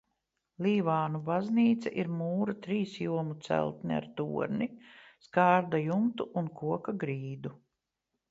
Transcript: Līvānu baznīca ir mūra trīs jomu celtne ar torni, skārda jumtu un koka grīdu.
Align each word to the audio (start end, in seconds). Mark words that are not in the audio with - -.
Līvānu 0.65 1.19
baznīca 1.25 1.91
ir 2.03 2.07
mūra 2.21 2.55
trīs 2.67 2.95
jomu 3.03 3.35
celtne 3.49 3.95
ar 3.99 4.07
torni, 4.21 4.67
skārda 5.27 5.83
jumtu 5.85 6.27
un 6.43 6.51
koka 6.63 6.97
grīdu. 7.05 7.53